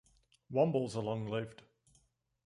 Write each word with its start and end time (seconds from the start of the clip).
Wombles 0.49 0.95
are 0.97 1.03
long-lived. 1.03 1.61